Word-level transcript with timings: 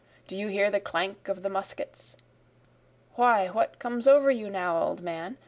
Do 0.27 0.35
you 0.35 0.47
hear 0.47 0.71
the 0.71 0.79
clank 0.79 1.27
of 1.27 1.43
the 1.43 1.49
muskets? 1.51 2.17
Why 3.17 3.49
what 3.49 3.77
comes 3.77 4.07
over 4.07 4.31
you 4.31 4.49
now 4.49 4.81
old 4.81 5.01
man? 5.01 5.37